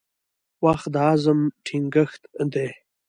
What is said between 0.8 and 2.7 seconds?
د عزم ټینګښت دی.